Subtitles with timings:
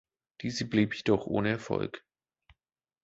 [0.41, 2.03] Diese blieb jedoch ohne Erfolg.